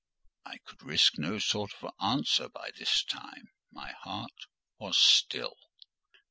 [0.43, 4.47] I could risk no sort of answer by this time: my heart
[4.79, 5.55] was still.